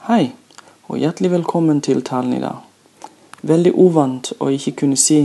Hei, 0.00 0.30
og 0.88 0.96
hjertelig 0.96 1.28
velkommen 1.30 1.82
til 1.84 1.98
talen 2.00 2.32
i 2.32 2.38
dag. 2.40 2.62
Veldig 3.44 3.74
uvant 3.76 4.30
å 4.40 4.46
ikke 4.48 4.72
kunne 4.72 4.96
si 4.96 5.18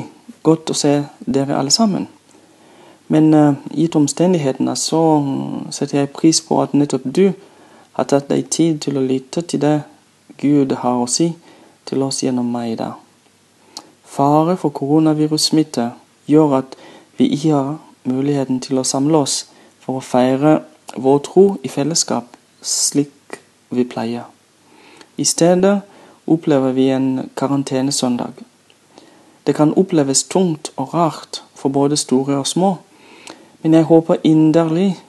'godt 0.44 0.74
å 0.74 0.76
se 0.76 0.92
dere 1.36 1.56
alle 1.56 1.72
sammen'. 1.72 2.08
Men 3.08 3.34
uh, 3.34 3.56
gitt 3.72 3.96
omstendighetene 3.96 4.76
så 4.76 5.00
setter 5.72 6.00
jeg 6.00 6.10
pris 6.10 6.42
på 6.42 6.60
at 6.62 6.74
nettopp 6.74 7.08
du 7.16 7.32
har 7.94 8.04
tatt 8.04 8.28
deg 8.30 8.50
tid 8.50 8.82
til 8.82 8.98
å 8.98 9.06
lytte 9.08 9.42
til 9.42 9.64
det 9.64 9.82
Gud 10.44 10.76
har 10.84 11.00
å 11.00 11.08
si 11.08 11.32
til 11.86 12.04
oss 12.04 12.24
gjennom 12.24 12.52
meg 12.52 12.72
i 12.72 12.76
dag. 12.76 12.94
Fare 14.04 14.58
for 14.58 14.76
koronavirussmitte 14.76 15.92
gjør 16.28 16.60
at 16.60 16.76
vi 17.18 17.32
ikke 17.32 17.56
har 17.56 17.76
muligheten 18.04 18.60
til 18.60 18.78
å 18.78 18.84
samle 18.84 19.24
oss 19.24 19.46
for 19.80 20.04
å 20.04 20.08
feire 20.14 20.64
vår 20.98 21.20
tro 21.32 21.50
i 21.64 21.68
fellesskap 21.68 22.26
slik 22.62 23.40
vi 23.70 23.84
pleier. 23.84 24.35
I 25.18 25.24
stedet 25.24 25.82
opplever 26.28 26.72
vi 26.72 26.90
en 26.90 27.30
karantenesøndag. 27.38 28.34
Det 29.48 29.56
kan 29.56 29.74
oppleves 29.78 30.24
tungt 30.24 30.72
og 30.76 30.94
rart 30.94 31.44
for 31.56 31.70
både 31.70 31.98
store 31.98 32.38
og 32.38 32.48
små, 32.48 32.76
men 33.62 33.74
jeg 33.74 33.84
håper 33.84 34.16
inderlig 34.24 35.00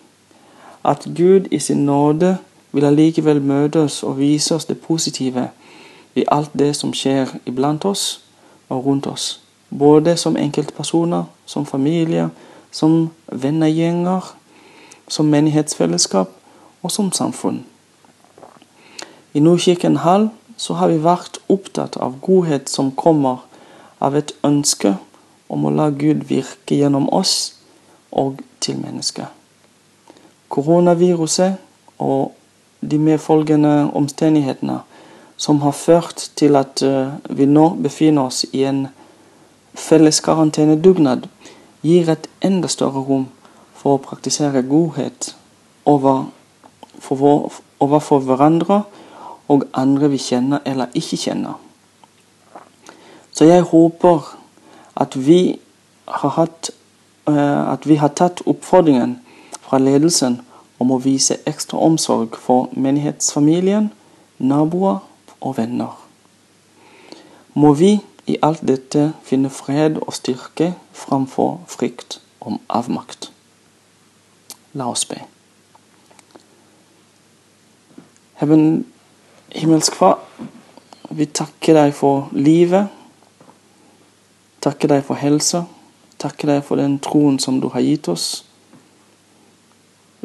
at 0.85 1.09
Gud 1.17 1.41
i 1.51 1.59
sin 1.59 1.87
nåde 1.87 2.37
vil 2.73 2.85
allikevel 2.85 3.43
møte 3.43 3.81
oss 3.81 4.03
og 4.03 4.19
vise 4.19 4.55
oss 4.55 4.65
det 4.65 4.81
positive 4.81 5.49
i 6.15 6.25
alt 6.29 6.51
det 6.59 6.77
som 6.77 6.93
skjer 6.95 7.33
iblant 7.47 7.85
oss 7.85 8.21
og 8.69 8.87
rundt 8.87 9.07
oss. 9.07 9.41
Både 9.79 10.17
som 10.17 10.37
enkeltpersoner, 10.37 11.25
som 11.47 11.67
familier, 11.67 12.29
som 12.71 13.11
vennegjenger, 13.33 14.35
som 15.09 15.27
menighetsfellesskap 15.27 16.31
og 16.83 16.91
som 16.91 17.13
samfunn. 17.13 17.65
I 19.37 19.41
Nordkirken 19.41 19.97
Hall 20.01 20.31
så 20.57 20.79
har 20.81 20.89
vi 20.89 21.03
vært 21.05 21.43
opptatt 21.53 21.99
av 22.01 22.15
godhet 22.25 22.71
som 22.73 22.95
kommer 22.97 23.43
av 24.01 24.17
et 24.17 24.33
ønske 24.49 24.95
om 25.53 25.67
å 25.69 25.73
la 25.77 25.91
Gud 25.93 26.25
virke 26.31 26.79
gjennom 26.79 27.11
oss 27.13 27.35
og 28.17 28.41
til 28.65 28.81
mennesket. 28.81 29.29
Koronaviruset 30.49 31.61
og 32.01 32.33
de 32.81 32.97
medfølgende 32.97 33.91
omstendighetene 33.99 34.79
som 35.37 35.61
har 35.61 35.77
ført 35.77 36.31
til 36.41 36.57
at 36.57 36.81
eh, 36.81 37.13
vi 37.29 37.45
nå 37.45 37.69
befinner 37.85 38.31
oss 38.31 38.47
i 38.57 38.65
en 38.65 38.87
felles 39.77 40.23
karantenedugnad, 40.25 41.29
gir 41.85 42.09
et 42.09 42.31
enda 42.41 42.73
større 42.73 43.05
rom 43.05 43.29
for 43.77 43.99
å 43.99 44.05
praktisere 44.07 44.65
godhet 44.65 45.35
overfor, 45.85 47.51
overfor 47.85 48.25
hverandre 48.25 48.87
og 49.49 49.67
andre 49.75 50.11
vi 50.11 50.19
kjenner 50.19 50.65
eller 50.67 50.93
ikke 50.95 51.17
kjenner. 51.17 51.61
Så 53.33 53.45
jeg 53.45 53.63
håper 53.63 54.37
at 54.97 55.17
vi 55.27 55.59
har, 56.09 56.29
hatt, 56.39 56.71
uh, 57.29 57.73
at 57.73 57.89
vi 57.89 57.99
har 58.01 58.09
tatt 58.09 58.43
oppfordringen 58.47 59.19
fra 59.61 59.79
ledelsen 59.79 60.41
om 60.79 60.93
å 60.93 61.01
vise 61.03 61.39
ekstra 61.49 61.79
omsorg 61.85 62.37
for 62.41 62.71
menighetsfamilien, 62.73 63.91
naboer 64.39 65.03
og 65.41 65.57
venner. 65.59 65.95
Må 67.55 67.73
vi 67.77 67.99
i 68.27 68.37
alt 68.43 68.65
dette 68.67 69.13
finne 69.25 69.51
fred 69.51 70.01
og 70.03 70.15
styrke 70.17 70.73
framfor 70.97 71.61
frykt 71.71 72.19
om 72.41 72.59
avmakt. 72.69 73.31
La 74.77 74.91
oss 74.91 75.07
be. 75.09 75.21
Heaven, 78.37 78.85
himmelsk 79.55 79.95
Far, 79.95 80.19
vi 81.11 81.27
takker 81.27 81.77
deg 81.79 81.95
for 81.95 82.31
livet. 82.33 82.91
Takker 84.65 84.91
deg 84.91 85.05
for 85.07 85.19
helse. 85.21 85.63
Takker 86.19 86.55
deg 86.55 86.63
for 86.67 86.81
den 86.81 86.99
troen 87.03 87.39
som 87.39 87.61
du 87.61 87.69
har 87.75 87.85
gitt 87.85 88.09
oss 88.09 88.45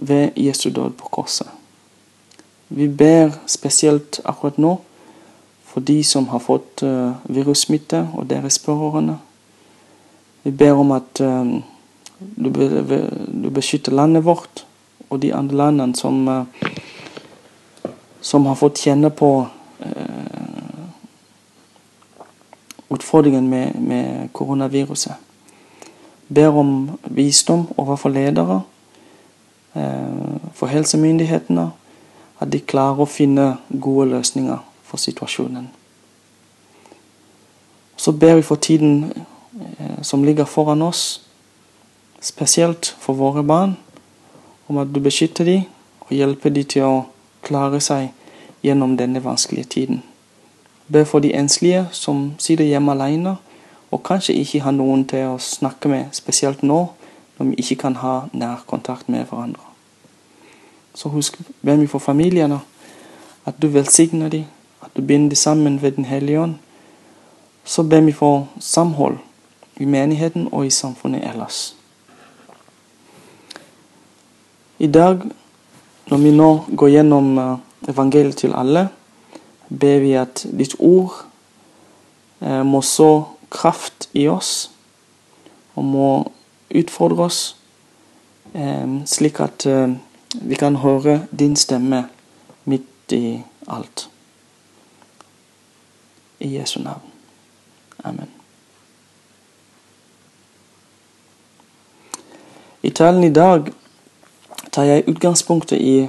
ved 0.02 0.38
Jesu 0.40 0.70
død 0.74 0.96
på 0.98 1.12
korset. 1.14 1.50
Vi 2.74 2.88
ber 2.88 3.36
spesielt 3.46 4.22
akkurat 4.26 4.58
nå 4.58 4.78
for 5.72 5.84
de 5.86 6.02
som 6.04 6.28
har 6.32 6.42
fått 6.44 6.84
uh, 6.84 7.14
virussmitte, 7.32 8.08
og 8.18 8.28
deres 8.28 8.58
pårørende. 8.60 9.18
Vi 10.44 10.52
ber 10.52 10.80
om 10.80 10.92
at 10.92 11.22
uh, 11.24 11.54
du, 12.20 12.50
be, 12.50 12.68
du, 13.28 13.50
beskytter 13.54 13.96
landet 13.96 14.26
vårt 14.26 14.66
og 15.10 15.22
de 15.24 15.32
andre 15.36 15.62
landene 15.62 15.96
som 15.96 16.28
uh, 16.28 16.66
som 18.22 18.46
har 18.46 18.56
fått 18.56 18.78
kjenne 18.78 19.10
på 19.10 19.48
eh, 19.80 20.32
utfordringen 22.90 23.50
med, 23.50 23.76
med, 23.82 24.30
koronaviruset. 24.32 25.14
Ber 26.28 26.58
om 26.58 26.92
visdom 27.04 27.66
overfor 27.78 28.10
ledere, 28.10 28.62
eh, 29.74 30.38
for 30.54 30.68
helsemyndighetene, 30.68 31.72
at 32.42 32.52
de 32.52 32.62
klarer 32.62 33.02
å 33.04 33.10
finne 33.10 33.56
gode 33.70 34.10
løsninger 34.14 34.62
for 34.86 35.02
situasjonen. 35.02 35.70
Så 37.98 38.12
ber 38.12 38.36
vi 38.36 38.46
for 38.46 38.56
tiden 38.56 39.12
eh, 39.12 40.02
som 40.02 40.24
ligger 40.24 40.46
foran 40.46 40.82
oss, 40.82 41.22
spesielt 42.22 42.96
for 43.00 43.14
våre 43.14 43.44
barn, 43.44 43.78
om 44.68 44.78
at 44.78 44.94
du 44.94 45.00
beskytter 45.00 45.46
dem 45.46 45.66
og 46.06 46.14
hjelper 46.16 46.54
dem 46.54 46.70
til 46.70 46.86
å 46.86 46.96
klare 47.42 47.80
seg 47.82 48.10
gjennom 48.64 48.98
denne 48.98 49.24
vanskelige 49.24 49.66
tiden. 49.66 50.04
Be 50.88 51.06
for 51.06 51.20
de 51.20 51.34
enslige 51.36 51.86
som 51.92 52.34
sitter 52.38 52.66
hjemme 52.66 52.92
alene 52.92 53.38
og 53.92 54.04
kanskje 54.04 54.34
ikke 54.34 54.62
har 54.64 54.72
noen 54.72 55.04
til 55.08 55.34
å 55.34 55.40
snakke 55.40 55.90
med, 55.92 56.12
spesielt 56.16 56.64
nå 56.64 56.86
når 57.38 57.50
vi 57.50 57.58
ikke 57.64 57.82
kan 57.84 57.98
ha 58.00 58.16
nær 58.34 58.64
kontakt 58.68 59.10
med 59.10 59.26
hverandre. 59.26 59.64
Så 60.96 61.10
husk, 61.10 61.40
be 61.62 61.76
vi 61.80 61.88
for 61.88 62.00
familiene, 62.00 62.60
at 63.46 63.60
du 63.62 63.68
velsigner 63.68 64.30
dem, 64.30 64.46
at 64.82 64.92
du 64.96 65.02
binder 65.02 65.30
dem 65.30 65.36
sammen 65.36 65.82
ved 65.82 65.92
Den 65.92 66.06
hellige 66.06 66.40
ånd. 66.40 66.56
Så 67.64 67.84
ber 67.84 68.02
vi 68.02 68.12
for 68.12 68.48
samhold 68.60 69.18
i 69.78 69.86
menigheten 69.86 70.48
og 70.52 70.66
i 70.66 70.70
samfunnet 70.70 71.24
ellers. 71.30 71.76
I 74.80 74.88
dag 74.88 75.22
når 76.12 76.18
vi 76.18 76.32
nå 76.36 76.50
går 76.76 76.90
gjennom 76.92 77.38
eh, 77.40 77.60
evangeliet 77.88 78.42
til 78.44 78.52
alle, 78.52 78.90
ber 79.70 80.02
vi 80.04 80.12
at 80.20 80.44
ditt 80.60 80.76
ord 80.84 81.14
eh, 82.44 82.64
må 82.68 82.82
så 82.84 83.30
kraft 83.52 84.10
i 84.12 84.26
oss 84.28 84.72
og 85.80 85.88
må 85.88 86.10
utfordre 86.68 87.30
oss, 87.30 87.40
eh, 88.52 88.98
slik 89.08 89.40
at 89.40 89.68
vi 90.36 90.60
kan 90.60 90.82
høre 90.84 91.22
din 91.32 91.56
stemme 91.56 92.04
midt 92.68 93.16
i 93.16 93.40
alt. 93.72 94.10
I 96.44 96.58
Jesu 96.58 96.80
navn. 96.84 97.08
Amen. 98.04 98.28
I 102.84 102.90
talen 102.90 103.24
i 103.24 103.32
dag 103.32 103.72
tar 104.72 104.84
jeg 104.88 105.04
utgangspunktet 105.08 105.82
i 105.82 106.08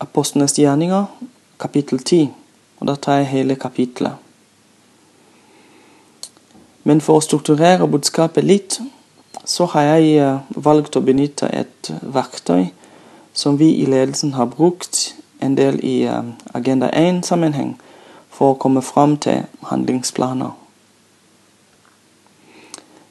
Apostlenes 0.00 0.52
gjerninger, 0.58 1.04
kapittel 1.60 1.98
10. 1.98 2.28
Og 2.80 2.86
da 2.88 2.94
tar 2.94 3.20
jeg 3.20 3.26
hele 3.26 3.56
kapittelet. 3.56 4.12
Men 6.84 7.00
for 7.04 7.20
å 7.20 7.24
strukturere 7.24 7.88
budskapet 7.88 8.44
litt, 8.44 8.78
så 9.44 9.66
har 9.72 9.94
jeg 9.94 10.16
eh, 10.20 10.38
valgt 10.56 10.96
å 10.96 11.04
benytte 11.04 11.48
et 11.52 11.90
verktøy 12.00 12.70
som 13.36 13.58
vi 13.60 13.70
i 13.82 13.86
ledelsen 13.88 14.32
har 14.36 14.48
brukt 14.48 15.14
en 15.40 15.56
del 15.56 15.80
i 15.84 16.02
eh, 16.08 16.32
Agenda 16.56 16.88
1-sammenheng 16.96 17.74
for 18.32 18.54
å 18.54 18.58
komme 18.60 18.82
fram 18.84 19.16
til 19.20 19.44
handlingsplaner. 19.68 20.56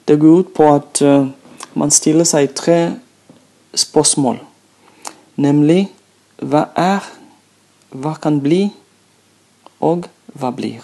Det 0.09 0.17
går 0.17 0.41
ut 0.41 0.53
på 0.57 0.69
at 0.73 1.01
eh, 1.05 1.29
man 1.77 1.93
stiller 1.93 2.25
seg 2.25 2.53
tre 2.57 2.79
spørsmål 3.77 4.41
Nemlig 5.39 5.87
hva 6.43 6.67
er, 6.75 7.05
hva 7.95 8.15
kan 8.19 8.41
bli, 8.43 8.67
og 9.79 10.09
hva 10.35 10.51
blir. 10.55 10.83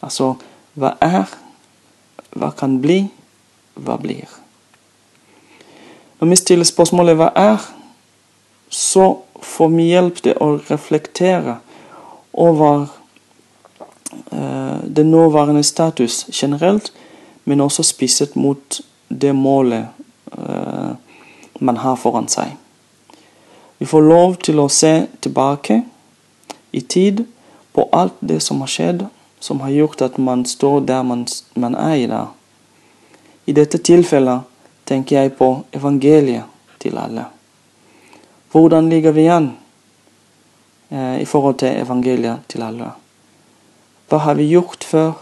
Altså 0.00 0.34
hva 0.78 0.94
er, 1.04 1.28
hva 2.32 2.52
kan 2.56 2.78
bli, 2.80 3.02
hva 3.76 3.98
blir. 4.00 4.28
Når 6.20 6.28
vi 6.28 6.36
stiller 6.36 6.64
spørsmålet 6.64 7.16
'hva 7.16 7.30
er', 7.34 7.68
så 8.68 9.18
får 9.42 9.68
vi 9.68 9.82
hjelp 9.82 10.22
til 10.22 10.34
å 10.40 10.60
reflektere 10.70 11.58
over 12.32 12.86
uh, 14.32 14.80
den 14.96 15.10
nåværende 15.10 15.62
status 15.62 16.26
generelt, 16.32 16.92
men 17.44 17.60
også 17.60 17.82
spisset 17.82 18.36
mot 18.36 18.80
det 19.08 19.34
målet 19.34 19.86
uh, 20.38 20.94
man 21.60 21.76
har 21.76 21.96
foran 21.96 22.28
seg. 22.28 22.56
Vi 23.80 23.86
får 23.86 24.02
lov 24.02 24.34
til 24.44 24.58
å 24.60 24.66
se 24.68 25.06
tilbake 25.24 25.78
i 26.76 26.80
tid 26.84 27.22
på 27.72 27.86
alt 27.96 28.18
det 28.20 28.42
som 28.44 28.58
har 28.60 28.68
skjedd, 28.68 29.06
som 29.40 29.62
har 29.64 29.70
gjort 29.72 30.02
at 30.04 30.18
man 30.20 30.42
står 30.44 30.82
der 30.84 31.02
man, 31.02 31.22
man 31.56 31.72
er 31.80 31.94
i 31.96 32.08
dag. 32.10 32.26
I 33.48 33.54
dette 33.56 33.78
tilfellet 33.80 34.44
tenker 34.84 35.16
jeg 35.16 35.32
på 35.38 35.48
evangeliet 35.72 36.44
til 36.82 36.98
alle. 37.00 37.24
Hvordan 38.52 38.90
ligger 38.92 39.16
vi 39.16 39.24
an 39.32 39.46
eh, 40.90 41.22
i 41.22 41.24
forhold 41.24 41.56
til 41.62 41.80
evangeliet 41.80 42.44
til 42.52 42.66
alle? 42.66 42.90
Hva 44.12 44.20
har 44.26 44.36
vi 44.36 44.50
gjort 44.50 44.84
før? 44.84 45.14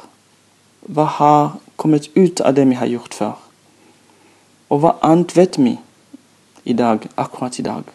Hva 0.82 1.05
har 1.20 1.55
kommet 1.76 2.10
ut 2.19 2.43
av 2.43 2.58
det 2.58 2.66
vi 2.66 2.81
har 2.82 2.90
gjort 2.90 3.14
før? 3.14 3.38
Og 4.66 4.82
hva 4.82 4.96
annet 5.06 5.37
vet 5.38 5.60
vi 5.62 5.76
i 6.66 6.75
dag, 6.75 7.06
akkurat 7.14 7.62
i 7.62 7.66
dag? 7.70 7.94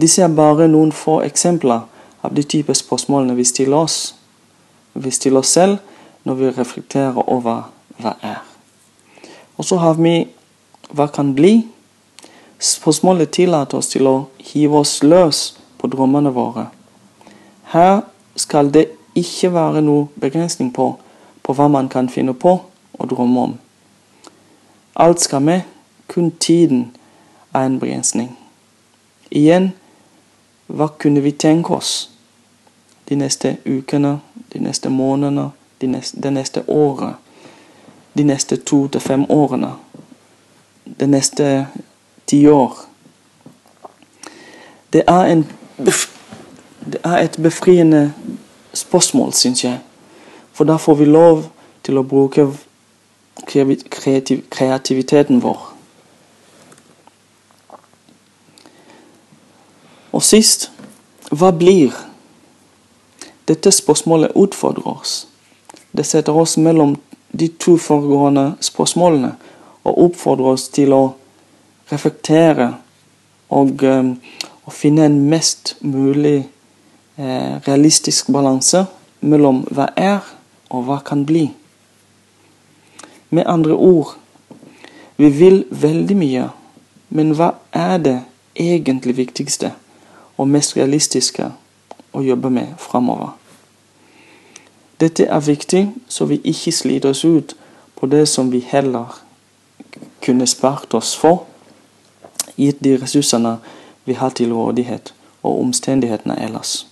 Disse 0.00 0.22
er 0.22 0.32
bare 0.32 0.68
noen 0.70 0.92
få 0.96 1.20
eksempler 1.26 1.82
av 2.24 2.34
de 2.34 2.44
type 2.46 2.74
spørsmålene 2.74 3.34
vi 3.36 3.44
stiller 3.44 3.76
oss. 3.84 4.14
Vi 4.94 5.10
stiller 5.10 5.42
oss 5.42 5.52
selv 5.56 5.78
når 6.24 6.38
vi 6.38 6.52
reflekterer 6.56 7.28
over 7.28 7.66
hva 8.00 8.14
er. 8.22 8.40
Og 9.56 9.64
så 9.64 9.76
har 9.76 9.98
vi 10.00 10.24
hva 10.96 11.08
kan 11.12 11.34
bli. 11.34 11.66
Spørsmålet 12.60 13.32
tillater 13.36 13.78
oss 13.78 13.90
til 13.92 14.08
å 14.08 14.14
hive 14.52 14.80
oss 14.80 15.00
løs 15.02 15.42
på 15.80 15.88
drømmene 15.92 16.32
våre. 16.32 16.68
Her 17.72 18.02
skal 18.36 18.72
det 18.72 18.88
ikke 19.16 19.52
være 19.52 19.82
noe 19.84 20.08
begrensning 20.20 20.72
på, 20.74 20.94
på 21.42 21.56
hva 21.56 21.68
man 21.68 21.88
kan 21.92 22.08
finne 22.08 22.34
på 22.34 22.56
og 23.00 23.10
drømme 23.10 23.40
om. 23.40 23.54
Alt 24.96 25.20
skal 25.20 25.42
med, 25.42 25.60
kun 26.08 26.30
tiden 26.30 26.90
er 27.54 27.66
en 27.66 27.78
begrensning. 27.80 28.32
Igjen, 29.30 29.70
hva 30.70 30.88
kunne 30.98 31.22
vi 31.22 31.32
tenke 31.32 31.74
oss 31.74 32.10
de 33.08 33.16
neste 33.18 33.56
ukene, 33.66 34.20
de 34.52 34.58
neste 34.62 34.88
månedene, 34.88 35.50
de 35.80 35.86
neste, 35.86 36.20
det 36.22 36.32
neste 36.32 36.62
året, 36.68 37.14
de 38.14 38.24
neste 38.24 38.56
to 38.56 38.86
til 38.88 39.00
fem 39.00 39.24
årene, 39.30 39.72
det 40.84 41.08
neste 41.08 41.66
tiår? 42.26 42.86
Det 44.92 45.02
er 45.06 45.32
en 45.32 45.46
det 46.92 47.00
er 47.04 47.18
et 47.18 47.38
befriende 47.42 48.12
spørsmål, 48.74 49.32
syns 49.32 49.64
jeg. 49.64 49.78
For 50.52 50.64
da 50.64 50.76
får 50.76 50.94
vi 50.94 51.04
lov 51.04 51.44
til 51.82 51.98
å 51.98 52.02
bruke 52.02 52.46
kreativ 53.46 54.42
kreativiteten 54.50 55.42
vår. 55.42 55.69
Og 60.12 60.22
sist 60.26 60.70
hva 61.30 61.52
blir? 61.54 61.94
Dette 63.46 63.70
spørsmålet 63.70 64.34
utfordrer 64.34 64.88
oss. 64.88 65.26
Det 65.92 66.06
setter 66.06 66.36
oss 66.36 66.56
mellom 66.58 66.96
de 67.32 67.48
to 67.62 67.76
foregående 67.78 68.54
spørsmålene 68.62 69.34
og 69.86 69.98
oppfordrer 70.06 70.52
oss 70.52 70.68
til 70.74 70.94
å 70.94 71.02
reflektere 71.90 72.72
og, 73.50 73.82
og 73.82 74.72
finne 74.74 75.06
en 75.06 75.18
mest 75.30 75.76
mulig 75.82 76.38
eh, 76.40 77.54
realistisk 77.66 78.30
balanse 78.34 78.84
mellom 79.20 79.64
hva 79.70 79.90
er 79.96 80.26
og 80.70 80.86
hva 80.88 81.00
kan 81.06 81.24
bli. 81.26 81.48
Med 83.30 83.46
andre 83.46 83.74
ord 83.74 84.16
vi 85.20 85.28
vil 85.36 85.62
veldig 85.70 86.16
mye, 86.16 86.48
men 87.10 87.34
hva 87.36 87.52
er 87.76 87.98
det 88.02 88.16
egentlig 88.58 89.18
viktigste 89.18 89.74
og 90.40 90.48
mest 90.48 90.76
realistiske 90.76 91.50
å 92.16 92.22
jobbe 92.24 92.50
med 92.50 92.72
framover? 92.80 93.34
Dette 95.00 95.26
er 95.28 95.40
viktig, 95.40 95.82
så 96.08 96.24
vi 96.24 96.40
ikke 96.44 96.72
sliter 96.72 97.12
oss 97.12 97.24
ut 97.24 97.56
på 97.96 98.08
det 98.08 98.26
som 98.28 98.52
vi 98.52 98.60
heller 98.64 99.20
kunne 100.24 100.46
spart 100.46 100.94
oss 100.94 101.14
for, 101.16 101.44
gitt 102.56 102.80
de 102.84 102.96
ressursene 103.00 103.58
vi 104.04 104.16
har 104.16 104.32
til 104.36 104.52
rådighet 104.52 105.14
og 105.42 105.60
omstendighetene 105.60 106.36
ellers. 106.40 106.86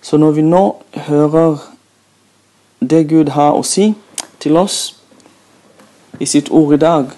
Så 0.00 0.16
når 0.16 0.30
vi 0.30 0.42
nå 0.42 0.62
hører 1.08 1.58
det 2.80 3.08
Gud 3.08 3.32
har 3.32 3.56
å 3.56 3.62
si 3.64 3.94
til 4.40 4.56
oss 4.60 4.96
i 6.20 6.26
sitt 6.28 6.50
ord 6.50 6.74
i 6.74 6.80
dag, 6.80 7.12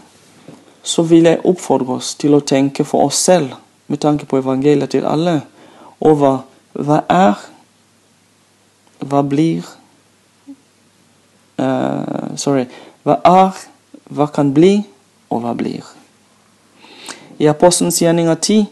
så 0.83 1.03
vil 1.03 1.27
jeg 1.27 1.43
oppfordre 1.45 1.99
oss 1.99 2.15
til 2.15 2.35
å 2.35 2.45
tenke 2.47 2.85
for 2.87 3.11
oss 3.11 3.19
selv, 3.27 3.57
med 3.87 3.99
tanke 3.99 4.27
på 4.27 4.39
evangeliet 4.39 4.91
til 4.91 5.07
alle, 5.07 5.41
over 6.01 6.43
hva 6.73 7.01
er, 7.09 7.41
hva 9.01 9.23
blir 9.23 9.65
uh, 11.61 12.37
Sorry. 12.37 12.67
Hva 13.07 13.21
er, 13.25 13.61
hva 14.11 14.27
kan 14.35 14.53
bli, 14.55 14.81
og 15.31 15.41
hva 15.45 15.55
blir. 15.57 15.85
I 17.39 17.49
Apostelens 17.49 18.01
gjerninger 18.03 18.35
10 18.35 18.67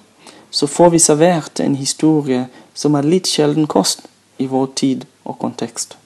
så 0.51 0.67
får 0.67 0.91
vi 0.91 0.99
servert 0.99 1.61
en 1.61 1.77
historie 1.77 2.47
som 2.75 2.95
er 2.95 3.07
litt 3.07 3.29
sjelden 3.31 3.67
kost 3.71 4.07
i 4.39 4.47
vår 4.51 4.67
tid 4.77 5.05
og 5.25 5.39
kontekst. 5.39 5.97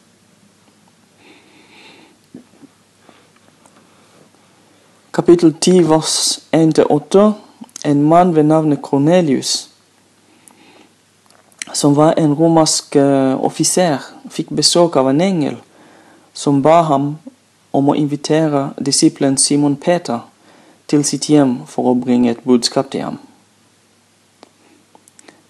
Kapittel 5.12 5.54
10, 5.54 5.88
vers 5.90 6.14
1-8. 6.54 7.48
En 7.84 8.02
mann 8.02 8.34
ved 8.34 8.42
navnet 8.42 8.82
Cornelius, 8.82 9.70
som 11.75 11.96
var 11.96 12.14
en 12.16 12.34
romersk 12.34 12.96
uh, 12.96 13.44
offiser, 13.44 14.02
fikk 14.30 14.50
besøk 14.50 14.96
av 14.96 15.10
en 15.10 15.20
engel 15.20 15.58
som 16.34 16.62
ba 16.62 16.82
ham 16.88 17.16
om 17.72 17.90
å 17.90 17.96
invitere 17.98 18.70
disiplen 18.78 19.36
Simon 19.38 19.76
Peter 19.76 20.25
til 20.88 21.04
sitt 21.04 21.28
hjem 21.28 21.60
for 21.66 21.90
å 21.90 21.98
bringe 21.98 22.32
et 22.32 22.44
budskap 22.46 22.90
til 22.92 23.04
ham. 23.04 23.19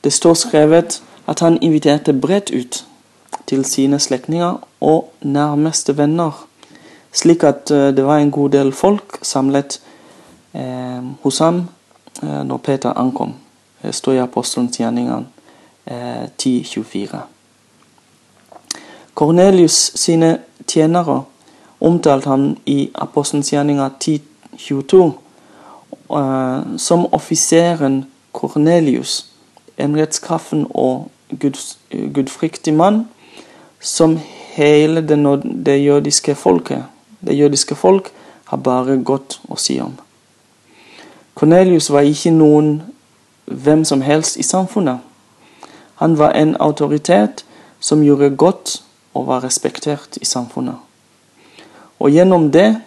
Det 0.04 0.12
står 0.12 0.34
skrevet 0.34 1.00
at 1.28 1.40
han 1.44 1.58
inviterte 1.62 2.12
bredt 2.12 2.50
ut 2.50 2.84
til 3.46 3.64
sine 3.64 3.98
slektninger 4.00 4.58
og 4.80 5.12
nærmeste 5.22 5.96
venner, 5.96 6.32
slik 7.12 7.44
at 7.44 7.70
eh, 7.70 7.90
det 7.96 8.04
var 8.04 8.18
en 8.18 8.30
god 8.30 8.50
del 8.56 8.72
folk 8.72 9.18
samlet 9.22 9.80
eh, 10.54 11.04
hos 11.22 11.38
ham 11.44 11.60
eh, 11.60 11.77
når 12.22 12.56
Peter 12.56 12.98
ankom. 12.98 13.34
Det 13.82 13.94
står 13.94 14.12
i 14.12 14.18
Apostelens 14.18 14.78
gjerninger 14.80 15.22
eh, 15.86 16.24
10.24. 16.42 17.18
Kornelius 19.14 19.92
sine 19.94 20.38
tjenere 20.66 21.22
omtalte 21.80 22.30
han 22.30 22.56
i 22.66 22.90
Apostelens 22.94 23.52
gjerninger 23.52 23.90
10.22 24.04 25.04
eh, 26.18 26.76
som 26.78 27.06
offiseren 27.12 28.04
Kornelius 28.32 29.24
en 29.78 29.94
rettskaffen 29.96 30.66
og 30.70 31.08
guds, 31.38 31.78
gudfryktig 31.90 32.74
mann 32.74 33.04
som 33.80 34.18
hele 34.56 35.00
det, 35.06 35.18
det, 35.66 35.78
jødiske 35.84 36.34
folket, 36.34 36.84
det 37.20 37.38
jødiske 37.38 37.74
folk 37.74 38.10
har 38.44 38.56
bare 38.56 38.98
godt 39.04 39.40
å 39.48 39.56
si 39.60 39.78
om. 39.80 39.94
Cornelius 41.38 41.90
var 41.94 42.02
ikke 42.02 42.32
noen 42.34 42.80
hvem 43.46 43.84
som 43.86 44.00
helst 44.02 44.36
i 44.36 44.42
samfunnet. 44.42 44.98
Han 46.02 46.16
var 46.18 46.34
en 46.34 46.56
autoritet 46.58 47.44
som 47.80 48.02
gjorde 48.02 48.32
godt 48.36 48.82
og 49.14 49.26
var 49.26 49.44
respektert 49.44 50.18
i 50.18 50.24
samfunnet. 50.24 50.74
Og 51.98 52.10
gjennom 52.10 52.50
det, 52.50 52.80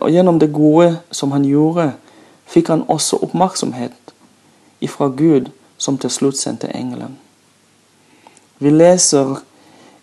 og 0.00 0.10
gjennom 0.12 0.38
det 0.38 0.52
gode 0.52 0.98
som 1.10 1.32
han 1.32 1.48
gjorde, 1.48 1.94
fikk 2.44 2.68
han 2.68 2.84
også 2.88 3.22
oppmerksomhet 3.24 4.14
ifra 4.84 5.08
Gud 5.08 5.48
som 5.78 5.96
til 5.98 6.12
slutt 6.12 6.36
sendte 6.36 6.68
engelen. 6.76 7.16
Vi 8.58 8.70
leser 8.70 9.38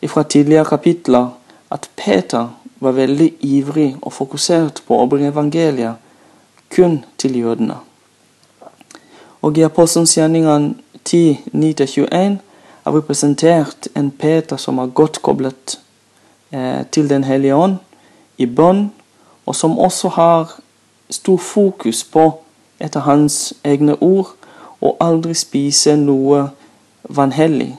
fra 0.07 0.23
tidligere 0.23 0.65
kapitler 0.65 1.29
at 1.69 1.89
Peter 1.95 2.49
var 2.79 2.97
veldig 2.97 3.33
ivrig 3.45 3.91
og 4.01 4.13
fokusert 4.13 4.81
på 4.87 4.97
å 4.97 5.05
bringe 5.05 5.29
evangeliet 5.29 6.08
kun 6.75 7.05
til 7.17 7.39
jødene. 7.39 7.75
Og 9.41 9.57
i 9.57 9.61
Apostelens 9.61 10.15
gjerninger 10.15 10.73
10.9-21 11.09 12.37
er 12.85 12.91
vi 12.91 13.01
presentert 13.01 13.87
en 13.95 14.11
Peter 14.11 14.57
som 14.57 14.77
er 14.77 14.87
godt 14.87 15.21
koblet 15.21 15.79
eh, 16.51 16.85
til 16.91 17.09
Den 17.09 17.23
hellige 17.23 17.55
ånd 17.55 17.77
i 18.37 18.45
bønn, 18.45 18.91
og 19.45 19.55
som 19.55 19.79
også 19.79 20.09
har 20.09 20.59
stor 21.09 21.37
fokus 21.37 22.03
på, 22.03 22.43
etter 22.79 22.99
hans 22.99 23.53
egne 23.63 23.95
ord, 24.01 24.35
og 24.81 24.97
aldri 24.99 25.33
spise 25.33 25.95
noe 25.99 26.49
vanhellig 27.03 27.73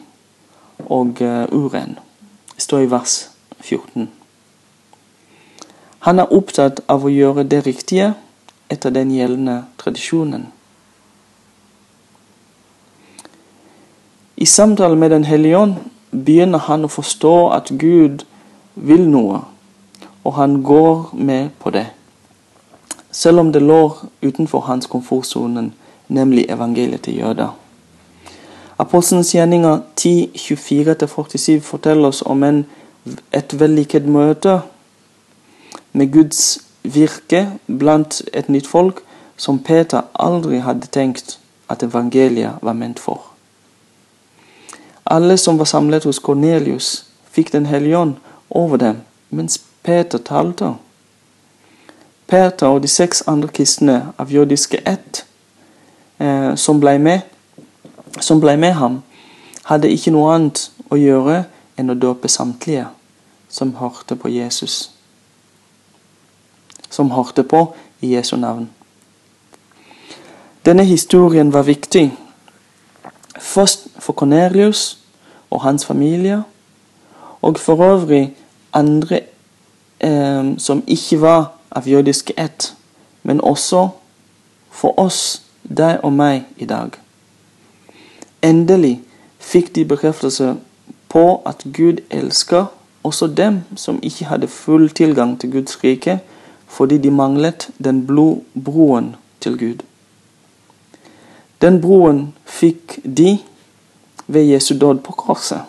og 0.89 1.23
eh, 1.23 1.47
uren. 1.53 1.99
Det 2.55 2.63
står 2.63 2.79
i 2.79 2.91
vers 2.91 3.31
14. 3.61 4.11
Han 6.01 6.19
er 6.19 6.33
opptatt 6.33 6.81
av 6.89 7.05
å 7.05 7.13
gjøre 7.13 7.45
det 7.45 7.65
riktige 7.67 8.15
etter 8.71 8.91
den 8.95 9.11
gjeldende 9.11 9.65
tradisjonen. 9.79 10.47
I 14.37 14.47
samtale 14.47 14.97
med 14.97 15.11
Den 15.11 15.25
hellige 15.25 15.59
ånd 15.59 15.75
begynner 16.11 16.59
han 16.59 16.85
å 16.85 16.89
forstå 16.89 17.35
at 17.53 17.73
Gud 17.77 18.23
vil 18.75 19.03
noe, 19.11 19.43
og 20.25 20.33
han 20.39 20.63
går 20.63 21.11
med 21.13 21.51
på 21.59 21.71
det. 21.75 21.87
Selv 23.11 23.43
om 23.43 23.53
det 23.53 23.61
lå 23.63 23.97
utenfor 24.23 24.61
hans 24.61 24.87
komfortsonen, 24.87 25.73
nemlig 26.09 26.47
evangeliet 26.49 27.03
til 27.03 27.19
jøder. 27.19 27.51
Apostelens 28.81 29.35
gjerninger 29.35 29.83
10.24-47 30.01 31.61
forteller 31.61 32.09
oss 32.09 32.23
om 32.23 32.43
en, 32.43 32.65
et 33.33 33.53
vellykket 33.61 34.09
møte 34.09 34.61
med 35.93 36.13
Guds 36.13 36.70
virke 36.83 37.51
blant 37.67 38.23
et 38.33 38.49
nytt 38.49 38.67
folk 38.67 39.03
som 39.37 39.59
Peter 39.59 40.03
aldri 40.15 40.61
hadde 40.61 40.87
tenkt 40.87 41.39
at 41.69 41.83
evangeliet 41.83 42.61
var 42.63 42.73
ment 42.73 42.99
for. 42.99 43.23
Alle 45.07 45.37
som 45.37 45.59
var 45.59 45.65
samlet 45.65 46.05
hos 46.05 46.19
Kornelius, 46.19 47.07
fikk 47.31 47.53
Den 47.53 47.67
hellige 47.67 47.99
ånd 47.99 48.15
over 48.51 48.77
dem 48.77 48.97
mens 49.31 49.61
Peter 49.83 50.19
talte. 50.19 50.75
Peter 52.27 52.67
og 52.67 52.83
de 52.83 52.89
seks 52.89 53.23
andre 53.27 53.49
kristne 53.49 54.13
av 54.19 54.33
jødiske 54.33 54.83
ett 54.87 55.25
eh, 56.19 56.55
som 56.55 56.81
ble 56.81 56.99
med, 56.99 57.21
som 58.21 58.41
ble 58.41 58.57
med 58.57 58.73
ham, 58.73 59.03
hadde 59.65 59.91
ikke 59.91 60.11
noe 60.11 60.35
annet 60.35 60.71
å 60.91 60.99
gjøre 60.99 61.45
enn 61.79 61.91
å 61.91 61.99
døpe 61.99 62.29
samtlige 62.29 62.87
som 63.49 63.75
hørte 63.79 64.17
på 64.17 64.29
Jesus. 64.29 64.91
Som 66.91 67.11
hørte 67.11 67.43
på 67.43 67.75
i 68.01 68.15
Jesu 68.15 68.37
navn. 68.37 68.71
Denne 70.65 70.85
historien 70.85 71.53
var 71.53 71.63
viktig, 71.63 72.13
først 73.41 73.87
for 73.99 74.13
Cornelius 74.13 74.99
og 75.51 75.63
hans 75.63 75.87
familie, 75.87 76.43
og 77.43 77.59
for 77.59 77.85
øvrig 77.85 78.37
andre 78.73 79.21
eh, 80.01 80.59
som 80.59 80.83
ikke 80.87 81.21
var 81.21 81.53
av 81.71 81.89
jødisk 81.89 82.31
ett, 82.37 82.75
men 83.23 83.41
også 83.41 83.89
for 84.71 84.99
oss, 84.99 85.43
deg 85.63 86.01
og 86.03 86.13
meg, 86.13 86.45
i 86.57 86.65
dag. 86.65 86.91
Endelig 88.43 89.01
fikk 89.39 89.75
de 89.75 89.85
bekreftelse 89.85 90.55
på 91.09 91.43
at 91.47 91.65
Gud 91.77 92.01
elsker 92.11 92.67
også 93.03 93.27
dem 93.27 93.61
som 93.77 93.99
ikke 94.03 94.25
hadde 94.25 94.49
full 94.49 94.91
tilgang 94.91 95.41
til 95.41 95.53
Guds 95.53 95.85
rike, 95.85 96.21
fordi 96.71 96.99
de 96.99 97.11
manglet 97.11 97.69
den 97.85 98.07
broen 98.65 99.17
til 99.41 99.59
Gud. 99.59 99.83
Den 101.61 101.81
broen 101.81 102.35
fikk 102.47 103.01
de 103.05 103.39
ved 104.27 104.43
Jesu 104.43 104.75
død 104.79 105.03
på 105.05 105.13
korset. 105.13 105.61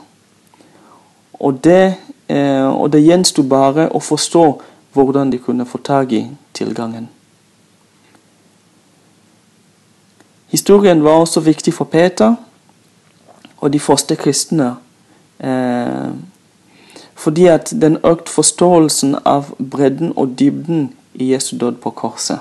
Og 1.34 1.64
det, 1.64 1.96
eh, 2.30 2.68
og 2.68 2.94
det 2.94 3.02
gjensto 3.04 3.44
bare 3.44 3.90
å 3.90 4.00
forstå 4.00 4.46
hvordan 4.94 5.32
de 5.32 5.38
kunne 5.38 5.66
få 5.66 5.78
tak 5.78 6.12
i 6.12 6.28
tilgangen. 6.54 7.10
Historien 10.52 11.04
var 11.04 11.12
også 11.12 11.40
viktig 11.40 11.74
for 11.74 11.86
Peter 11.86 12.36
og 13.58 13.74
de 13.74 13.80
første 13.80 14.16
kristne. 14.16 14.76
Eh, 15.40 16.12
fordi 17.22 17.46
at 17.46 17.74
den 17.82 17.98
økte 18.04 18.32
forståelsen 18.34 19.16
av 19.26 19.52
bredden 19.72 20.14
og 20.16 20.40
dybden 20.40 20.88
i 21.14 21.34
Jesu 21.34 21.58
død 21.58 21.76
på 21.84 21.90
korset. 21.90 22.40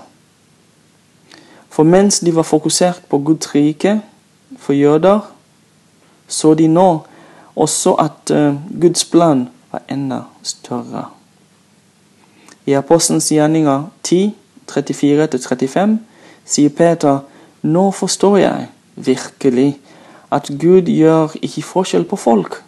For 1.68 1.84
mens 1.84 2.20
de 2.20 2.32
var 2.34 2.42
fokusert 2.49 3.02
på 3.08 3.18
Guds 3.18 3.54
rike 3.54 4.00
for 4.58 4.72
jøder, 4.72 5.20
så 6.28 6.54
de 6.54 6.68
nå 6.68 6.99
også 7.56 7.92
at 8.00 8.32
uh, 8.32 8.56
Guds 8.80 9.04
plan 9.04 9.49
var 9.72 9.82
enda 9.90 10.22
større. 10.42 11.04
I 12.66 12.72
Apostelens 12.72 13.28
gjerninger 13.28 13.84
10, 14.02 14.34
34-35 14.70 15.99
sier 16.46 16.72
Peter 16.72 17.20
nå 17.62 17.90
forstår 17.90 18.37
jeg 18.37 18.66
virkelig 18.96 19.78
at 20.32 20.49
Gud 20.60 20.88
gjør 20.88 21.37
ikke 21.42 21.62
forskjell 21.62 22.04
på 22.08 22.16
folk, 22.16 22.62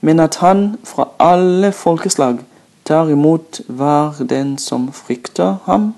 men 0.00 0.20
at 0.20 0.36
han 0.36 0.76
fra 0.84 1.08
alle 1.18 1.72
folkeslag 1.72 2.38
tar 2.84 3.08
imot 3.08 3.60
hver 3.66 4.24
den 4.28 4.58
som 4.58 4.92
frykter 4.92 5.56
ham, 5.64 5.94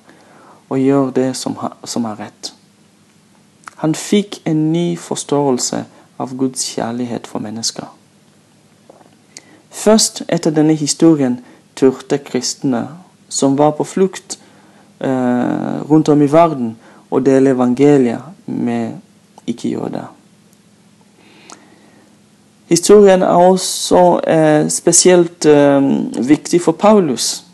og 0.70 0.78
gjør 0.78 1.10
det 1.10 1.36
som, 1.36 1.56
er 2.04 2.20
rett. 2.20 2.52
Han 3.76 3.94
fikk 3.94 4.40
en 4.46 4.72
ny 4.72 4.98
forståelse 4.98 5.84
av 6.20 6.36
Guds 6.36 6.64
kjærlighet 6.74 7.26
for 7.26 7.42
mennesker. 7.42 7.88
Først 9.70 10.22
etter 10.28 10.54
denne 10.54 10.74
historien 10.74 11.40
turte 11.78 12.18
kristne 12.18 12.88
som 13.28 13.58
var 13.58 13.70
på 13.78 13.86
flukt 13.86 14.38
eh, 15.00 15.80
rundt 15.90 16.08
om 16.08 16.22
i 16.22 16.30
verden, 16.30 16.76
å 17.10 17.18
dele 17.18 17.54
evangeliet 17.54 18.46
med 18.46 18.98
ikke-jøder. 19.50 20.10
Historien 22.70 23.22
er 23.22 23.26
også 23.26 24.20
eh, 24.26 24.68
spesielt 24.70 25.46
eh, 25.46 25.82
viktig 26.28 26.60
for 26.62 26.72
Paulus. 26.72 27.44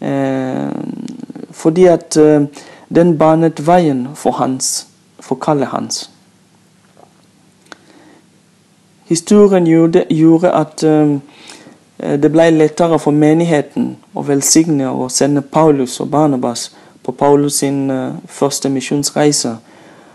Eh, 0.00 0.72
fordi 1.50 1.84
at 1.84 2.16
eh, 2.16 2.42
den 2.94 3.18
banet 3.18 3.66
veien 3.66 4.08
for 4.14 4.30
hans, 4.30 4.86
for 5.20 5.34
kallet 5.34 5.66
hans. 5.68 6.10
Historien 9.04 9.64
gjorde, 9.64 10.04
gjorde 10.10 10.52
at 10.52 10.84
uh, 10.84 11.18
det 12.22 12.32
ble 12.32 12.50
lettere 12.50 12.98
for 12.98 13.10
menigheten 13.10 13.96
å 14.14 14.22
velsigne 14.22 14.86
og 14.88 15.10
sende 15.10 15.42
Paulus 15.42 16.00
og 16.00 16.10
Barnabas 16.10 16.70
på 17.02 17.12
Paulus 17.12 17.58
sin 17.58 17.90
første 18.26 18.68
misjonsreise, 18.70 19.56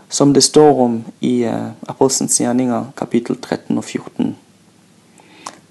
som 0.10 0.34
det 0.34 0.42
står 0.42 0.82
om 0.82 1.04
i 1.20 1.46
uh, 1.46 1.72
Apostelens 1.88 2.40
gjerninger 2.42 2.92
kapittel 2.98 3.38
13 3.42 3.78
og 3.78 3.84
14. 3.84 4.36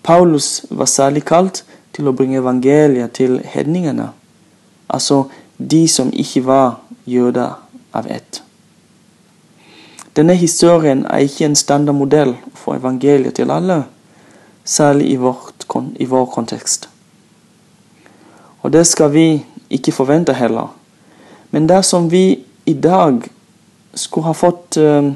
Paulus 0.03 0.67
var 0.71 0.91
særlig 0.91 1.25
kalt 1.25 1.65
til 1.95 2.09
å 2.09 2.13
bringe 2.17 2.41
evangeliet 2.43 3.15
til 3.17 3.39
hedningene, 3.45 4.11
altså 4.89 5.25
de 5.59 5.87
som 5.89 6.11
ikke 6.13 6.45
var 6.45 6.81
jøder 7.07 7.55
av 7.95 8.11
ett. 8.11 8.43
Denne 10.17 10.35
historien 10.39 11.07
er 11.11 11.25
ikke 11.27 11.49
en 11.49 11.57
standardmodell 11.59 12.37
for 12.55 12.77
evangeliet 12.79 13.35
til 13.35 13.51
alle, 13.51 13.85
særlig 14.65 15.11
i, 15.13 15.17
vårt, 15.17 15.67
i 15.99 16.07
vår 16.07 16.27
kontekst. 16.35 16.89
Og 18.63 18.73
det 18.73 18.87
skal 18.87 19.13
vi 19.13 19.45
ikke 19.71 19.93
forvente 19.93 20.33
heller. 20.33 20.71
Men 21.51 21.69
dersom 21.69 22.11
vi 22.11 22.45
i 22.67 22.75
dag 22.75 23.27
skulle 23.95 24.27
ha 24.27 24.35
fått 24.35 24.77
uh, 24.77 25.13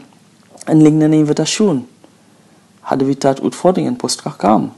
en 0.66 0.82
lignende 0.82 1.16
invitasjon, 1.16 1.84
hadde 2.80 3.04
vi 3.04 3.14
tatt 3.14 3.40
utfordringen 3.40 3.96
på 3.96 4.08
strak 4.08 4.44
arm. 4.44 4.70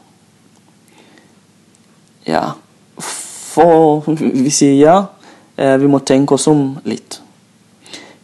Ja, 2.25 2.53
for 2.99 4.05
vi 4.45 4.51
sier 4.51 4.77
ja, 4.79 4.97
eh, 5.57 5.77
vi 5.81 5.89
må 5.91 5.99
tenke 5.99 6.35
oss 6.35 6.47
om 6.51 6.79
litt. 6.85 7.21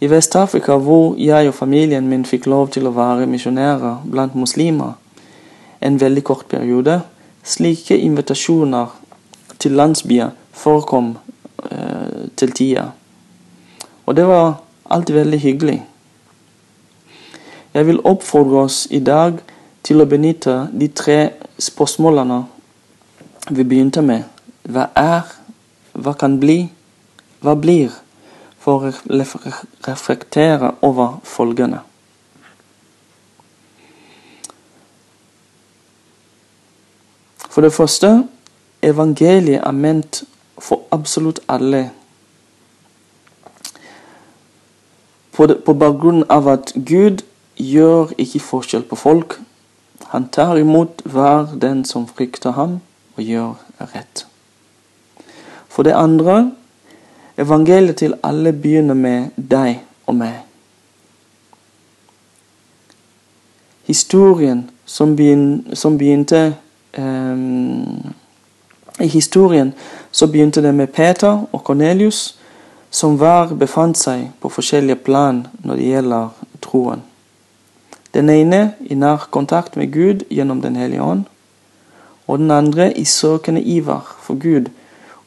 I 0.01 0.11
Vest-Afrika, 0.13 0.77
hvor 0.77 1.17
jeg 1.19 1.49
og 1.49 1.57
familien 1.57 2.09
min 2.09 2.27
fikk 2.29 2.47
lov 2.53 2.69
til 2.75 2.87
å 2.87 2.95
være 2.95 3.27
misjonærer 3.31 4.03
blant 4.05 4.37
muslimer 4.37 4.95
en 5.81 5.97
veldig 6.01 6.25
kort 6.25 6.49
periode, 6.51 7.01
slike 7.47 7.97
invitasjoner 7.97 8.93
til 9.59 9.77
landsbyer 9.79 10.35
forekom 10.57 11.15
eh, 11.71 12.29
til 12.37 12.53
tida. 12.53 12.91
Og 14.07 14.17
det 14.17 14.27
var 14.29 14.59
alltid 14.91 15.15
veldig 15.15 15.41
hyggelig. 15.41 15.77
Jeg 17.75 17.87
vil 17.87 18.01
oppfordre 18.05 18.65
oss 18.67 18.87
i 18.91 19.01
dag 19.01 19.39
til 19.83 20.01
å 20.01 20.09
benytte 20.09 20.69
de 20.73 20.89
tre 20.89 21.19
spørsmålene 21.59 22.41
vi 23.51 23.65
begynte 23.65 24.03
med. 24.03 24.25
Hva 24.67 24.89
er? 24.97 25.29
Hva 25.93 26.17
kan 26.19 26.41
bli? 26.41 26.65
Hva 27.41 27.55
blir? 27.55 27.93
for 28.67 28.83
å 28.83 28.93
reflektere 29.87 30.73
over 30.83 31.21
følgende. 31.23 31.85
For 37.47 37.63
det 37.63 37.71
første 37.73 38.11
evangeliet 38.83 39.63
er 39.63 39.77
ment 39.77 40.25
for 40.59 40.83
absolutt 40.91 41.39
alle. 41.49 41.93
På, 45.37 45.47
det, 45.47 45.59
på 45.65 45.75
bakgrunn 45.77 46.25
av 46.33 46.49
at 46.49 46.73
Gud 46.75 47.23
gjør 47.57 48.15
ikke 48.19 48.41
forskjell 48.41 48.87
på 48.89 48.97
folk. 48.97 49.39
Han 50.13 50.29
tar 50.33 50.57
imot 50.57 51.03
hver 51.05 51.53
den 51.61 51.85
som 51.85 52.07
frykter 52.09 52.57
ham, 52.57 52.81
og 53.17 53.23
gjør 53.23 53.53
rett. 53.95 54.27
For 55.69 55.85
det 55.85 55.97
andre 55.97 56.53
Evangeliet 57.37 57.99
til 58.01 58.15
alle 58.25 58.53
begynner 58.53 58.97
med 58.97 59.35
deg 59.37 59.83
og 60.09 60.15
meg. 60.17 60.47
historien 63.87 64.71
som, 64.85 65.17
begyn, 65.17 65.75
som 65.75 65.99
begynte 65.99 66.55
um, 66.99 68.13
I 69.01 69.07
historien 69.07 69.75
så 70.11 70.27
begynte 70.27 70.63
det 70.63 70.75
med 70.75 70.87
Peter 70.87 71.45
og 71.53 71.65
Kornelius, 71.65 72.39
som 72.91 73.17
hver 73.21 73.55
befant 73.59 73.99
seg 73.99 74.31
på 74.41 74.51
forskjellige 74.53 75.03
plan 75.07 75.45
når 75.65 75.77
det 75.77 75.89
gjelder 75.91 76.29
troen. 76.65 77.03
Den 78.15 78.31
ene 78.31 78.75
i 78.81 78.95
nær 78.97 79.29
kontakt 79.31 79.77
med 79.77 79.93
Gud 79.93 80.25
gjennom 80.31 80.63
Den 80.63 80.77
hellige 80.77 81.03
ånd, 81.03 81.25
og 82.27 82.39
den 82.39 82.51
andre 82.51 82.93
i 82.99 83.05
søkende 83.05 83.63
iver 83.63 84.17
for 84.21 84.35
Gud 84.35 84.71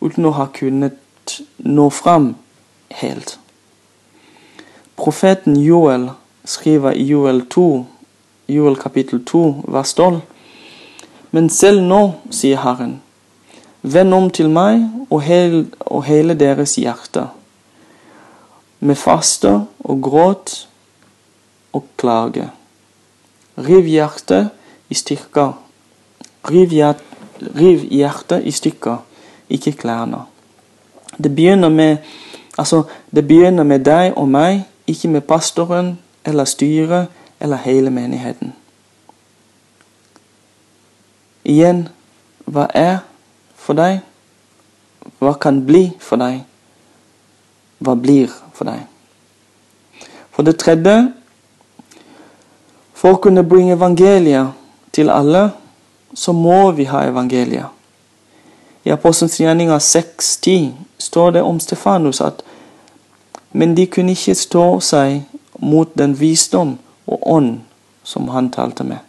uten 0.01 0.25
å 0.25 0.31
ha 0.31 0.47
kunnet 0.53 0.97
nå 1.59 1.89
fram 1.89 2.33
helt. 3.01 3.37
Profeten 4.97 5.55
Joel 5.55 6.09
skriver 6.45 6.91
i 6.91 7.03
Joel 7.03 7.45
2, 7.45 7.85
Joel 8.47 8.75
kapittel 8.75 9.21
2, 9.25 9.43
vers 9.67 9.93
12. 9.93 10.19
Men 11.31 11.49
selv 11.49 11.83
nå, 11.85 12.01
sier 12.31 12.57
Herren, 12.63 12.97
vend 13.81 14.13
om 14.13 14.29
til 14.33 14.49
meg 14.49 14.81
og, 15.09 15.23
og 15.85 16.03
hele 16.09 16.35
deres 16.35 16.75
hjerte, 16.81 17.27
med 18.79 18.95
faste 18.95 19.51
og 19.79 20.01
gråt 20.01 20.67
og 21.73 21.85
klage. 21.97 22.49
Riv 23.57 23.83
hjertet 23.83 24.49
i 24.89 24.93
stykker. 24.93 25.53
Riv, 26.49 26.69
hjert, 26.69 27.03
riv 27.55 27.83
hjertet 27.91 28.45
i 28.47 28.51
stykker, 28.51 28.97
ikke 29.49 29.71
klærne. 29.71 30.23
Det 31.17 31.35
begynner 31.35 31.69
med 31.69 31.97
Altså, 32.59 32.83
det 33.15 33.27
begynner 33.27 33.63
med 33.63 33.79
deg 33.79 34.13
og 34.19 34.27
meg, 34.27 34.65
ikke 34.87 35.07
med 35.07 35.21
pastoren 35.21 35.99
eller 36.25 36.45
styret 36.45 37.07
eller 37.39 37.55
hele 37.55 37.89
menigheten. 37.89 38.51
Igjen, 41.45 41.87
hva 42.45 42.65
er 42.75 42.97
for 43.55 43.79
deg? 43.79 44.01
Hva 45.23 45.33
kan 45.39 45.61
bli 45.65 45.85
for 46.03 46.19
deg? 46.19 46.41
Hva 47.79 47.95
blir 47.95 48.33
for 48.59 48.67
deg? 48.67 48.83
For 50.35 50.43
det 50.47 50.57
tredje, 50.59 50.97
for 52.99 53.15
å 53.15 53.21
kunne 53.23 53.45
bringe 53.47 53.77
evangeliet 53.77 54.51
til 54.95 55.11
alle, 55.11 55.49
så 56.13 56.33
må 56.35 56.71
vi 56.75 56.89
ha 56.89 57.05
evangeliet. 57.07 57.71
I 58.83 58.91
Apostelens 58.91 59.37
gjerninger 59.39 59.79
6.10 59.79 60.71
står 60.99 61.37
det 61.37 61.43
om 61.45 61.59
Stefanus 61.59 62.21
at 62.23 62.43
men 63.51 63.75
de 63.75 63.87
kunne 63.89 64.13
ikke 64.13 64.35
stå 64.37 64.65
seg 64.83 65.23
mot 65.59 65.89
den 65.97 66.13
visdom 66.19 66.75
og 67.09 67.27
ånd 67.27 67.53
som 68.03 68.29
han 68.29 68.51
talte 68.53 68.85
med. 68.85 69.01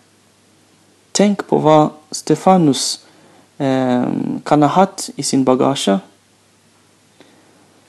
Tenk 1.13 1.45
på 1.49 1.61
hva 1.61 1.91
Stefanus 2.13 3.03
eh, 3.61 4.09
kan 4.47 4.65
ha 4.65 4.71
hatt 4.75 5.11
i 5.17 5.23
sin 5.27 5.45
bagasje. 5.45 5.99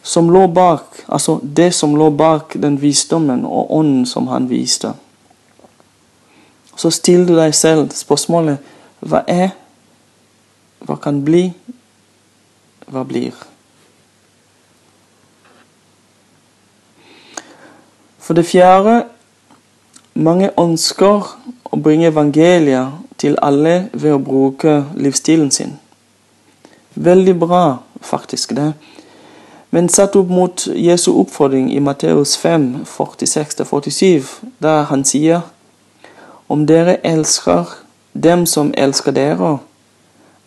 Som 0.04 0.32
lå 0.34 0.48
bak, 0.48 1.04
altså 1.08 1.40
det 1.44 1.74
som 1.78 1.96
lå 1.96 2.10
bak 2.10 2.56
den 2.58 2.82
visdommen 2.82 3.46
og 3.46 3.74
ånden 3.74 4.06
som 4.06 4.28
han 4.28 4.50
viste. 4.50 4.94
Så 6.76 6.90
still 6.90 7.28
du 7.28 7.36
deg 7.38 7.54
selv 7.56 7.92
spørsmålet 7.94 8.58
hva 9.06 9.22
er, 9.30 9.52
hva 10.82 10.98
kan 11.02 11.22
bli, 11.26 11.52
hva 12.90 13.04
blir? 13.06 13.36
For 18.22 18.38
det 18.38 18.48
fjerde 18.50 19.04
mange 20.14 20.52
ønsker 20.60 21.30
å 21.72 21.78
bringe 21.78 22.10
evangeliet 22.10 22.98
til 23.22 23.38
alle 23.42 23.90
ved 23.94 24.16
å 24.16 24.22
bruke 24.24 24.82
livsstilen 24.98 25.52
sin. 25.54 25.78
Veldig 26.96 27.36
bra, 27.40 27.64
faktisk, 28.02 28.56
det. 28.58 28.72
Men 29.72 29.90
satt 29.90 30.16
opp 30.20 30.30
mot 30.30 30.68
Jesu 30.76 31.14
oppfordring 31.22 31.70
i 31.72 31.80
Matteus 31.80 32.36
5, 32.38 32.84
46-47, 32.86 34.28
der 34.60 34.84
han 34.92 35.06
sier 35.08 35.46
om 36.52 36.66
dere 36.68 36.98
elsker 37.08 37.70
dem 38.14 38.44
som 38.46 38.74
elsker 38.76 39.16
dere, 39.16 39.54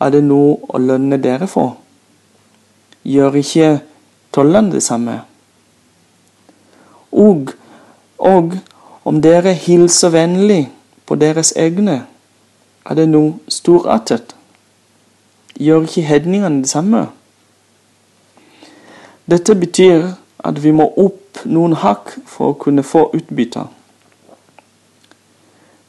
er 0.00 0.12
det 0.12 0.20
noe 0.26 0.58
å 0.68 0.80
lønne 0.82 1.16
dere 1.16 1.48
for. 1.48 1.78
Gjør 3.08 3.40
ikke 3.40 3.70
tollerne 4.37 4.74
det 4.76 4.82
samme? 4.84 5.22
Og 7.12 7.54
og 8.18 8.58
om 9.04 9.20
dere 9.22 9.52
hilser 9.52 10.12
vennlig 10.14 10.70
på 11.06 11.16
deres 11.20 11.52
egne, 11.56 12.04
er 12.84 12.94
det 12.96 13.08
noe 13.08 13.34
storartet. 13.48 14.34
Gjør 15.60 15.84
ikke 15.88 16.08
hedningene 16.08 16.62
det 16.62 16.70
samme? 16.72 17.06
Dette 19.30 19.54
betyr 19.54 20.10
at 20.44 20.62
vi 20.62 20.70
må 20.76 20.90
opp 21.00 21.40
noen 21.44 21.72
hakk 21.80 22.12
for 22.28 22.52
å 22.52 22.58
kunne 22.60 22.84
få 22.84 23.06
utbytte. 23.16 23.64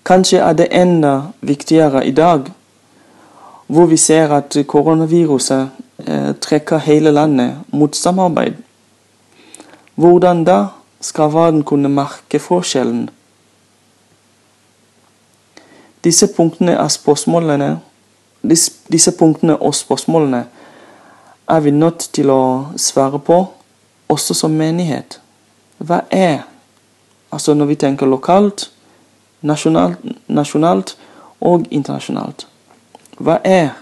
Kanskje 0.05 0.39
er 0.39 0.53
det 0.53 0.69
enda 0.71 1.33
viktigere 1.41 2.05
i 2.05 2.13
dag, 2.15 2.47
hvor 3.67 3.89
vi 3.89 3.97
ser 3.97 4.31
at 4.31 4.55
koronaviruset 4.67 5.67
eh, 6.05 6.31
trekker 6.39 6.83
hele 6.85 7.11
landet 7.11 7.57
mot 7.73 7.95
samarbeid. 7.95 8.61
Hvordan 9.95 10.43
da? 10.45 10.59
skal 11.05 11.33
verden 11.33 11.63
kunne 11.63 11.89
merke 11.89 12.39
forskjellen. 12.39 13.09
Disse 16.03 16.27
punktene, 16.27 16.89
spørsmålene, 16.89 17.79
disse 18.91 19.11
punktene 19.19 19.57
og 19.57 19.75
spørsmålene 19.75 20.45
er 21.47 21.59
vi 21.61 21.71
nødt 21.71 22.09
til 22.13 22.29
å 22.29 22.41
svare 22.77 23.19
på, 23.19 23.43
også 24.09 24.33
som 24.33 24.51
menighet. 24.51 25.19
Hva 25.77 26.03
er 26.11 26.43
Altså 27.35 27.53
når 27.53 27.65
vi 27.65 27.75
tenker 27.75 28.07
lokalt, 28.07 28.71
nasjonalt, 29.41 29.99
nasjonalt 30.27 30.93
og 31.43 31.65
internasjonalt. 31.67 32.45
Hva 33.19 33.41
er, 33.43 33.73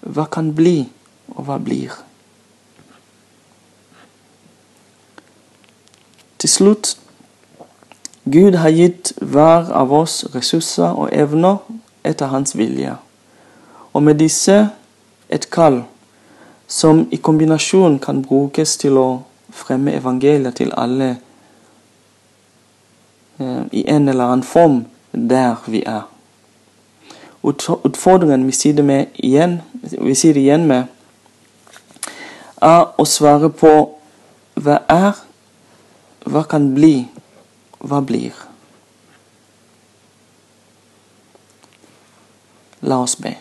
hva 0.00 0.24
kan 0.32 0.54
bli, 0.56 0.86
og 1.34 1.44
hva 1.44 1.58
blir? 1.60 1.92
Til 6.38 6.48
slutt 6.48 6.94
Gud 8.28 8.56
har 8.60 8.72
gitt 8.72 9.12
hver 9.20 9.68
av 9.72 9.92
oss 9.92 10.22
ressurser 10.32 10.96
og 10.96 11.12
evner 11.12 11.60
etter 12.04 12.32
hans 12.32 12.56
vilje. 12.56 12.94
Og 13.92 14.04
med 14.04 14.20
disse 14.20 14.56
et 15.28 15.50
kall 15.52 15.82
som 16.68 17.06
i 17.10 17.16
kombinasjon 17.16 17.98
kan 17.98 18.22
brukes 18.22 18.76
til 18.76 18.98
å 19.00 19.06
fremme 19.50 19.94
evangeliet 19.96 20.58
til 20.60 20.72
alle 20.76 21.08
eh, 23.40 23.62
i 23.72 23.86
en 23.88 24.08
eller 24.08 24.24
annen 24.24 24.44
form 24.44 24.82
der 25.12 25.56
vi 25.66 25.82
er. 25.86 26.04
Utfordringen 27.42 28.46
vi 28.46 28.72
det, 28.72 28.84
med 28.84 29.06
igjen, 29.14 29.60
vi 29.82 30.14
det 30.14 30.36
igjen 30.36 30.66
med, 30.66 30.84
er 32.60 32.84
å 32.98 33.04
svare 33.06 33.48
på 33.48 33.72
hva 34.58 34.82
er 34.90 35.24
hva 36.28 36.42
kan 36.44 36.74
bli? 36.74 37.06
Hva 37.80 38.02
blir? 38.04 38.34
La 42.84 42.98
oss 43.00 43.14
be. 43.16 43.32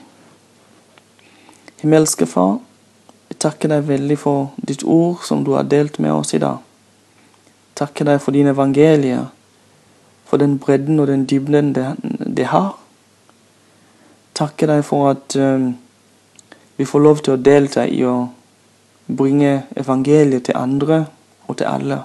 Himmelske 1.81 2.25
Far, 2.25 2.59
takker 3.39 3.71
deg 3.71 3.87
veldig 3.87 4.17
for 4.19 4.51
ditt 4.57 4.83
ord 4.83 5.23
som 5.27 5.43
du 5.45 5.53
har 5.55 5.67
delt 5.69 5.99
med 5.99 6.13
oss 6.13 6.33
i 6.33 6.41
dag. 6.41 6.57
Takker 7.77 8.09
deg 8.09 8.21
for 8.21 8.33
dine 8.33 8.53
evangelier, 8.55 9.27
for 10.25 10.41
den 10.41 10.57
bredden 10.59 10.99
og 10.99 11.07
den 11.07 11.25
dybden 11.29 11.73
det, 11.75 11.87
det 12.37 12.49
har. 12.51 12.73
Takker 14.37 14.73
deg 14.73 14.83
for 14.85 15.11
at 15.13 15.37
um, 15.37 15.71
vi 16.77 16.85
får 16.85 17.05
lov 17.05 17.23
til 17.23 17.37
å 17.37 17.41
delta 17.41 17.87
i 17.87 18.03
å 18.05 18.17
bringe 19.07 19.63
evangeliet 19.77 20.49
til 20.49 20.59
andre 20.59 21.05
og 21.47 21.57
til 21.57 21.69
alle 21.69 22.03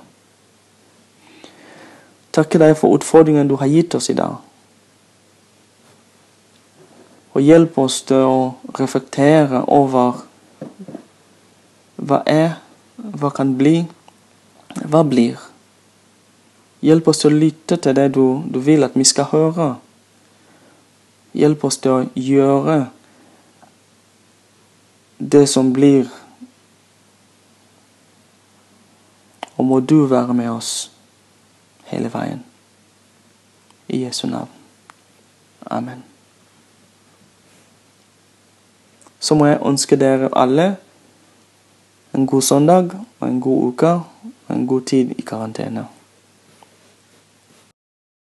Takker 2.33 2.62
deg 2.62 2.79
for 2.81 2.97
utfordringen 2.97 3.49
du 3.49 3.59
har 3.61 3.68
gitt 3.68 3.92
oss 3.95 4.09
i 4.09 4.16
dag. 4.16 4.38
Og 7.37 7.45
hjelp 7.45 7.77
oss 7.83 7.99
til 8.09 8.25
å 8.25 8.38
reflektere 8.79 9.61
over 9.68 10.23
hva 12.03 12.23
er, 12.27 12.59
hva 12.97 13.31
kan 13.35 13.55
bli, 13.59 13.83
hva 14.83 15.03
blir. 15.07 15.38
Hjelp 16.83 17.12
oss 17.12 17.23
til 17.23 17.31
å 17.31 17.38
lytte 17.38 17.79
til 17.79 17.95
det 17.95 18.09
du, 18.17 18.43
du 18.51 18.59
vil 18.62 18.83
at 18.83 18.97
vi 18.99 19.07
skal 19.07 19.31
høre. 19.31 19.69
Hjelp 21.38 21.65
oss 21.65 21.79
til 21.79 21.95
å 21.95 22.01
gjøre 22.19 22.79
det 25.23 25.45
som 25.49 25.71
blir. 25.73 26.11
Og 29.55 29.65
må 29.69 29.79
du 29.81 30.03
være 30.11 30.35
med 30.35 30.51
oss 30.51 30.91
hele 31.93 32.11
veien. 32.11 32.43
I 33.87 34.03
Jesu 34.03 34.27
navn. 34.27 34.51
Amen. 35.71 36.03
Så 39.23 39.38
må 39.38 39.47
jeg 39.47 39.62
ønske 39.62 39.97
dere 39.97 40.33
alle 40.35 40.73
en 42.14 42.27
god 42.27 42.42
søndag 42.42 42.90
og 43.20 43.29
en 43.29 43.40
god 43.40 43.62
uke 43.72 43.90
og 44.48 44.57
en 44.57 44.66
god 44.66 44.81
tid 44.81 45.11
i 45.18 45.22
karantene. 45.22 45.87